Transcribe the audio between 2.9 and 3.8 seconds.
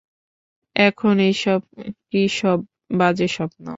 বাজে স্বপ্ন?